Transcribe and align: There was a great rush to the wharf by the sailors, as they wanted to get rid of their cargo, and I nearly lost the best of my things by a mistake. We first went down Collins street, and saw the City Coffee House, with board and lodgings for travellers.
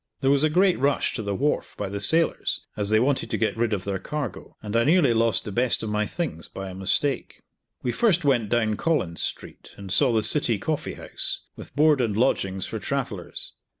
There 0.21 0.31
was 0.31 0.43
a 0.43 0.49
great 0.49 0.79
rush 0.79 1.13
to 1.13 1.21
the 1.21 1.35
wharf 1.35 1.75
by 1.77 1.87
the 1.87 1.99
sailors, 1.99 2.61
as 2.75 2.89
they 2.89 2.99
wanted 2.99 3.29
to 3.29 3.37
get 3.37 3.55
rid 3.55 3.71
of 3.71 3.83
their 3.83 3.99
cargo, 3.99 4.57
and 4.63 4.75
I 4.75 4.83
nearly 4.83 5.13
lost 5.13 5.45
the 5.45 5.51
best 5.51 5.83
of 5.83 5.91
my 5.91 6.07
things 6.07 6.47
by 6.47 6.71
a 6.71 6.73
mistake. 6.73 7.43
We 7.83 7.91
first 7.91 8.25
went 8.25 8.49
down 8.49 8.77
Collins 8.77 9.21
street, 9.21 9.75
and 9.77 9.91
saw 9.91 10.11
the 10.11 10.23
City 10.23 10.57
Coffee 10.57 10.95
House, 10.95 11.41
with 11.55 11.75
board 11.75 12.01
and 12.01 12.17
lodgings 12.17 12.65
for 12.65 12.79
travellers. 12.79 13.51